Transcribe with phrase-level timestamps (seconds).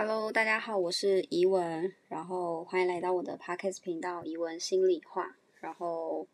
[0.00, 5.36] Hello，大家好，我是怡文，然后欢迎来到我的 Podcast 频道怡文心里话。
[5.60, 6.28] 然后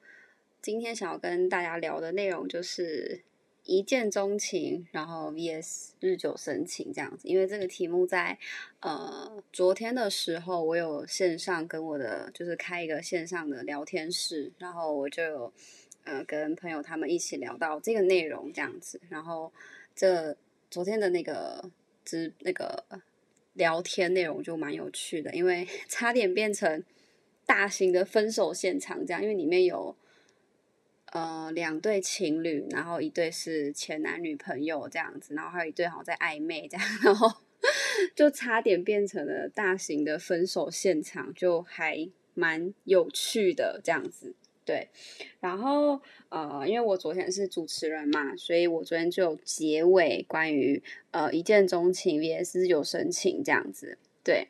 [0.61, 3.23] 今天想要跟大家聊的内容就是
[3.63, 7.27] 一见钟情，然后 VS 日久生情这样子。
[7.27, 8.39] 因为这个题目在
[8.81, 15.51] 呃昨天的时候，我有线上跟我的就是开一个线上的聊天室，然后我就有
[16.05, 19.01] 呃跟朋友他们一起聊到这个内容这样子。
[19.09, 19.51] 然后
[19.97, 20.37] 这
[20.71, 21.71] 昨天的那个
[22.05, 22.85] 之那个。
[23.55, 26.85] 聊天内容就蛮有趣的，因为 差点变成
[27.45, 29.97] 大型的分手现场这样，因为里面有
[31.13, 37.31] 呃两对情侣，然后一对是前男女朋友这样子，然后还有一对好像在暧昧这样，然后
[38.15, 44.35] 就差点变成了大型的分手现场，就还蛮有趣的这样子。
[44.65, 44.89] 对，
[45.41, 46.01] 然后
[46.31, 53.99] 呃，因为我昨天是主持人嘛，所以我昨天就有结尾关于呃一见钟情 vs 有深情这样子。
[54.23, 54.49] 对，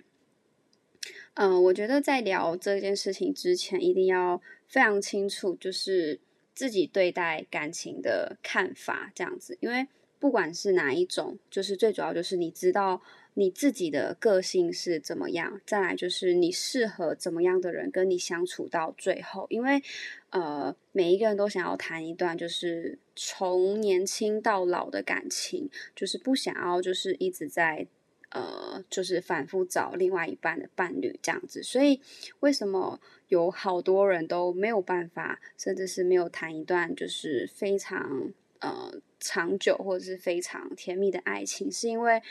[1.35, 6.21] 嗯，我觉得在聊这件事情之前，一定要非常清楚，就是
[6.55, 9.89] 自己对待感情的看法这样子，因为
[10.21, 13.03] 不管是哪一种，就是最主要就是你知道。
[13.37, 15.61] 你自己的个性是怎么样？
[15.67, 19.47] 再来就是你适合怎么样的人跟你相处到最后？
[19.51, 19.83] 因为，
[20.31, 27.85] 呃，每一个人都想要谈一段就是从年轻到老的感情，就是不想要就是一直在
[28.31, 31.61] 呃，就是反复找另外一半的伴侣这样子。
[31.61, 32.01] 所以，
[32.39, 41.69] 为什么有好多人都没有办法，甚至是没有谈一段就是非常呃长久或者是非常甜蜜的爱情？
[41.73, 42.23] 是因为。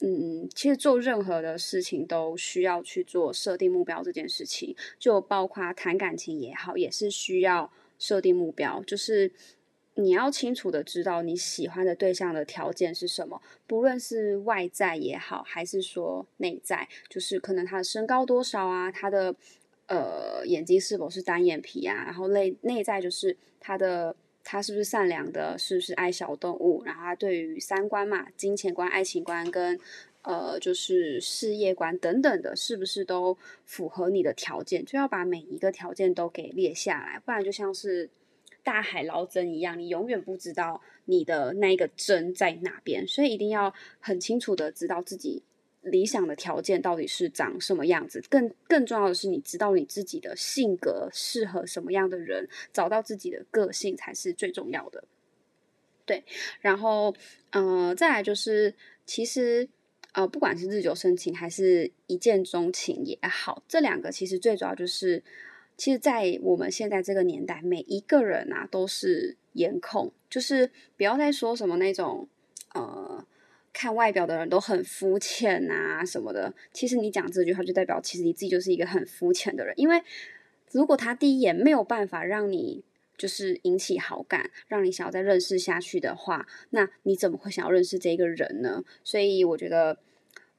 [0.00, 8.80] 嗯，其实做任何的事情都需要去做设定目标这件事情，就包括谈感情也好，也是需要设定目标。
[8.86, 9.32] 就是
[9.94, 19.34] 你要清楚的知道你喜欢的对象的条件是什么，不论是外在也好，还是说内在，就是可能他的身高多少啊，他的
[19.88, 24.14] 呃眼睛是否是单眼皮啊，然后内内在就是他的。
[24.50, 25.58] 他是不是善良的？
[25.58, 26.82] 是不是爱小动物？
[26.86, 29.78] 然后他对于三观嘛，金钱观、爱情观跟
[30.22, 34.82] 呃，就是事业观等等的，是不是都符合你的条件？
[34.86, 38.08] 就要把每一个条件都给列下来，不然就像是
[38.62, 43.06] 大海捞针一样，你永远不知道你的那个针在哪边。
[43.06, 45.42] 所以一定要很清楚的知道自己。
[45.82, 48.20] 理想的条件到底是长什么样子？
[48.28, 55.04] 更更重要的是，你知道你自己的性格适合什么样的人，找到自己的个性才是最重要的。
[56.04, 56.24] 对，
[56.60, 57.14] 然后，
[57.50, 58.74] 呃，再来就是，
[59.06, 59.68] 其实，
[60.12, 65.22] 呃，不管是日久生情还是一见钟情也好，这两个其实最主要就是，
[65.76, 72.28] 其实，在我们现在这个年代，每一个人啊都是颜控，就是不要再说什么那种，
[72.74, 73.24] 呃。
[73.80, 79.72] 看外表的人都很肤浅啊什么的，其实你讲这句话就代表，其实你自己就是一个很肤浅的人。
[79.76, 80.02] 因为
[80.72, 82.82] 如果他第一眼没有办法让你
[83.16, 88.82] 就是引起好感，让你想要再认识下去的话，那你怎么会想要认识这个人呢？
[89.04, 90.00] 所以我觉得，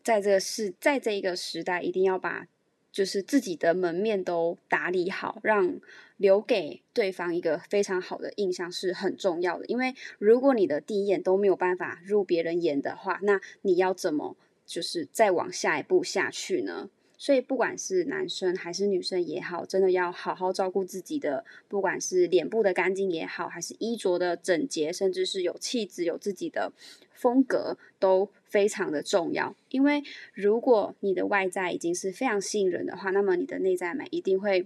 [0.02, 2.47] 在这个时，在这一个时代，一定要把。
[2.91, 5.79] 就是自己的门面都打理好，让
[6.17, 9.66] 留给对方一个非常好的印象是很重要的。
[9.67, 14.35] 因为如果你的第一眼都没有办法入别人眼的话，那你要怎么
[14.66, 16.89] 就是再往下一步下去呢？
[17.22, 26.72] 所以不管是男生还是女生也好，真的要好好照顾自己的，不管是脸部的干净也好，还是衣着的整洁，甚至是有气质、有自己的
[27.12, 29.53] 风格，都非常的重要。
[29.68, 30.02] 因为
[30.34, 34.66] 如果你的外在已经是非常吸引人的话，那么你的内在美一定会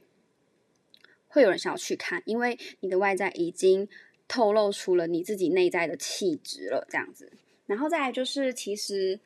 [1.27, 3.89] 会有人想要去看，因为你的外在已经
[4.27, 6.85] 透露出了你自己内在的气质了。
[6.87, 7.31] 这样子，
[7.65, 9.19] 然后再来就是，其实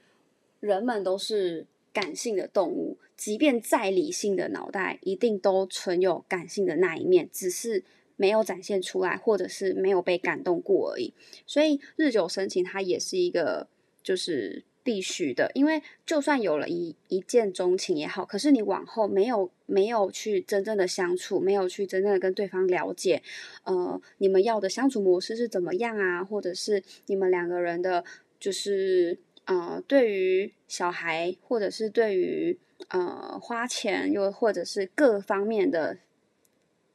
[0.61, 1.67] 人们都是。
[1.97, 7.83] 感性的动物，即便再理性的脑袋，一定都存有感性的那一面，只是
[8.15, 11.11] 没有展现出来，或者是没有被感动过而已。
[11.47, 13.67] 所以日久生情，它也是一个
[14.03, 23.23] 就是必须的，因为就算有了一一见钟情也好，可是你往后没有没有去真正的相处，没有去真正的跟对方了解，
[23.63, 26.23] 呃，你们要的相处模式是怎么样啊？
[26.23, 28.03] 或者是你们两个人的，
[28.39, 29.17] 就是。
[29.47, 32.59] 呃，对于小孩，或者是对于
[32.89, 35.99] 呃花钱，又或者是各方面的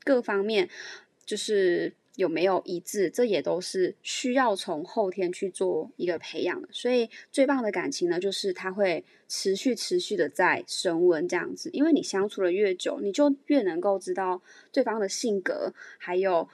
[0.05, 0.69] 各方面，
[1.25, 6.69] 就是有没有一致，这也都是需要从后天去做一个培养的。
[6.73, 16.47] 所以最棒的感情呢，就是它会持续持续的在升温这样子，因为你相处的越久，你就越能够知道对方的性格，还有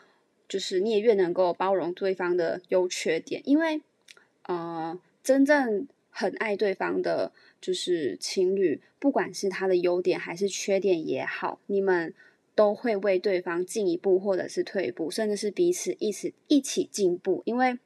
[0.49, 3.83] 就是你也越能够包容对方的优缺点，因为
[4.45, 4.97] 呃。
[5.29, 12.15] 真正很爱对方的，就是情侣，不管是他的优点还是缺点也好，你们
[12.55, 17.79] 都会为对方进一步，或者是退一步，甚至是彼此一起一起进步，因为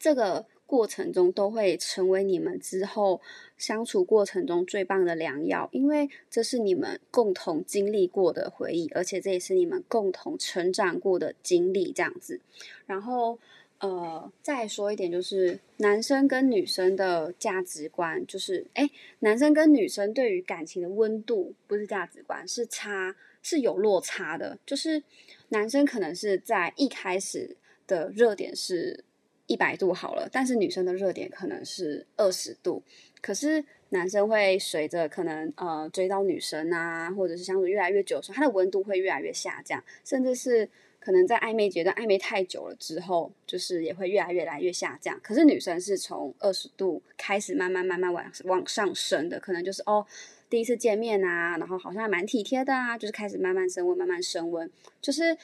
[0.00, 3.20] 这个过程中都会成为你们之后
[3.56, 12.40] 相处过程中最棒的良药，因为这是你们共同经历过的回忆，而且这也是你们共同成长过的经历，这样子，
[12.86, 13.38] 然后。
[13.80, 18.88] 呃，再说一点，就是男生跟女生的价值观，就是哎，
[19.20, 24.58] 男生跟女生对于感情的温度，不是价值观，是差，是有落差的。
[24.66, 25.02] 就是
[25.48, 27.56] 男生可能是在一开始
[27.86, 29.02] 的热点是
[29.46, 32.82] 一百度好了，但是女生的热点可能是二十度。
[33.22, 40.68] 可是男生会随着可能呃追到女生啊，或者是相处越来越久的时候，他的温度会越来越下降，甚至是。
[41.00, 45.18] 可能在暧昧阶段，暧昧太久了之后，就是也会越来越来越下降。
[45.22, 50.06] 可是女生是从二十度开始慢慢慢慢往往上升的，可能就是哦，
[50.50, 54.70] 第一次见面啊，然后好像还蛮体贴的啊，就是开始慢慢升温，慢慢升温，
[55.00, 55.34] 就是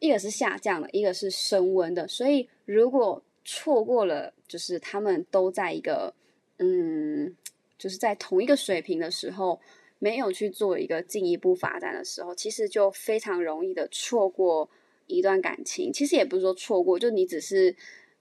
[0.00, 2.08] 一个是下降的，一个是升温的。
[2.08, 6.12] 所以如果错过了，就是他们都在一个
[6.58, 7.36] 嗯，
[7.78, 9.60] 就是在同一个水平的时候，
[10.00, 14.68] 没有去做一个进一步发展的时候，其实就非常容易的错过。
[15.06, 17.76] 一段感情其实也不是说错过，就你只是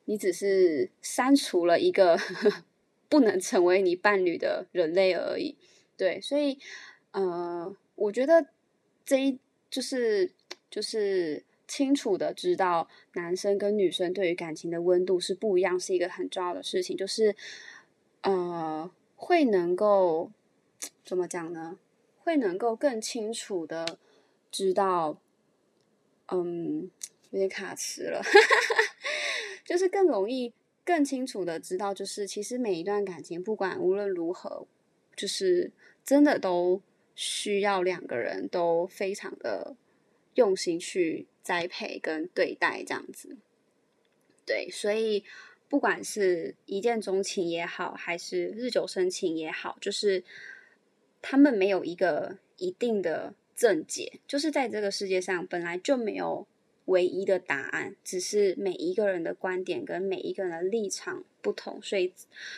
[0.05, 2.17] 你只是删除了一个
[3.09, 5.55] 不能成为你伴侣的人类而已。
[5.95, 6.57] 对，所以
[7.11, 8.47] 呃，我觉得
[9.05, 9.39] 这一
[9.69, 10.31] 就是
[10.69, 16.97] 就是清楚的知道男生跟女生对于感情的温度是不一样，是一个很重要的事情。
[16.97, 17.35] 就是
[18.21, 20.31] 呃，会能够
[21.05, 21.77] 怎么讲呢？
[22.17, 23.97] 会能够更清楚的
[24.51, 25.17] 知道。
[26.33, 26.89] 嗯，
[27.29, 28.19] 有点卡词了，
[29.63, 30.51] 就是更容易、
[30.83, 34.65] 更清楚的知道，就是其实每一段感情，不管无论如何，
[35.15, 35.71] 就是
[36.03, 36.81] 真的都
[37.13, 39.75] 需要两个人都非常的
[40.33, 43.37] 用心去栽培跟对待，这样子。
[44.43, 45.23] 对，所以
[45.69, 50.23] 不管是一见钟情也好，还是日久生情也好，就是
[51.21, 53.35] 他们没有一个一定的。
[53.55, 56.47] 正解就是在这个世界上本来就没有
[56.85, 62.11] 唯一的答案，只是每一个人的观点跟每一个人的立场不同，所以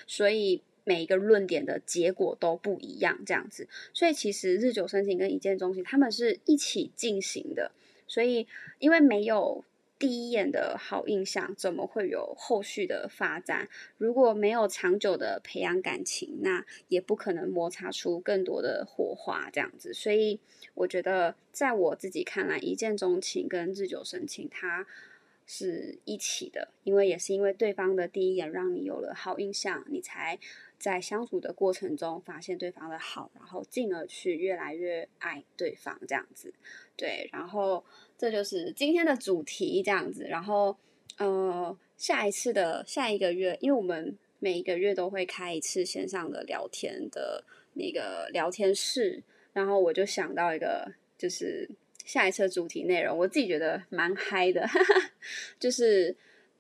[0.08, 3.68] 所以每一个论点的结果都不一样，这样子。
[3.94, 7.72] 所以其实日久生情跟一见钟情他们是一起进行的，
[8.08, 8.48] 所以
[8.80, 9.64] 因为没有。
[9.98, 13.70] 第一眼的好印象怎么会有后续的发展？
[13.98, 19.50] 如果没有长久的培养感情，那也不可能摩擦出更多的火花。
[19.52, 20.42] 这样子，所以
[20.74, 24.86] 我觉得，在我自己看来，一见钟情跟日久生情，它
[25.48, 30.38] 是一起的，因为也是因为对方的第一眼让你有了好印象，你才
[30.78, 35.98] 在相处的过程中发现对方的好，然后进而去越来越爱对方。
[36.06, 36.54] 这样子，
[36.98, 37.86] 对，然后。
[38.18, 40.24] 这就是今天的主题，这样子。
[40.24, 40.76] 然后，
[41.18, 49.22] 呃，下一次的下一个月，因为我们每一个月都会开一次线上的聊天的那个聊天室，
[49.52, 51.70] 然后我就想到一个，就是
[52.06, 54.66] 下一次主题内容，我自己觉得蛮嗨的，
[55.60, 56.16] 就是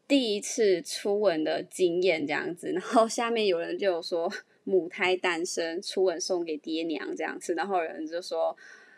[0.07, 2.69] 第一次初吻的经验这样子。
[2.72, 4.30] 然后下面有人就有说
[4.66, 8.56] 母胎单身，初吻送给爹娘这样子，然后有人就说。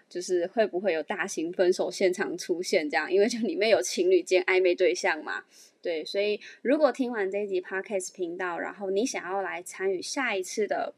[0.10, 3.12] 就是会不会有大型分手现场出现这样？
[3.12, 5.44] 因为就里面有情侣间暧昧对象嘛，
[5.82, 10.94] 对，所以如果听完这一集 podcast 频道，然后你想要来参与下一次的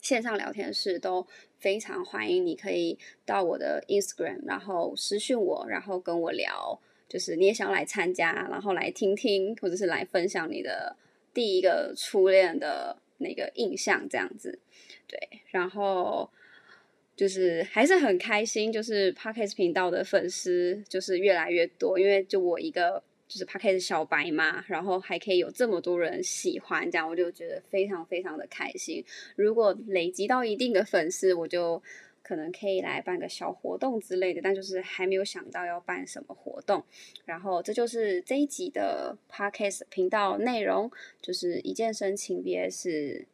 [0.00, 1.26] 线上聊天室，都
[1.58, 2.44] 非常欢迎。
[2.44, 10.96] 你可以到我的 Instagram，然后私讯我，然后跟我聊，就是你也想要来参加，然后来听听，或者是来分享你的
[11.32, 14.58] 第一个初恋的那个印象这样子，
[15.06, 15.18] 对，
[15.50, 16.28] 然后。
[17.20, 29.04] 就是还是很开心，就是 Podcast 频道的粉丝就是越来越多，因为就我一个就是 Podcast 小白嘛，然后还可以有这么多人喜欢，这样我就觉得非常非常的开心。
[29.36, 31.82] 如果累积到一定的粉丝，我就
[32.22, 36.82] 可能可以来办个小活动之类的，但就是还没有想到要办什么活动。
[37.26, 43.26] 然后这就是这一集的 Podcast 频道内容，就是一见生情，别是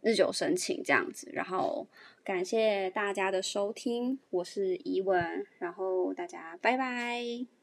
[0.00, 1.86] 日久生情这样子，然后。
[2.24, 7.57] 感谢大家的收听，我是怡文，然后大家拜拜。